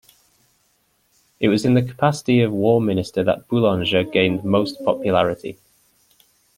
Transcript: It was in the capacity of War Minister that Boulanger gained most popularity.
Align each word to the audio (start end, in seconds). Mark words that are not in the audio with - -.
It 1.39 1.49
was 1.49 1.63
in 1.63 1.75
the 1.75 1.83
capacity 1.83 2.41
of 2.41 2.51
War 2.51 2.81
Minister 2.81 3.23
that 3.25 3.47
Boulanger 3.47 4.03
gained 4.03 4.43
most 4.43 4.83
popularity. 4.83 5.59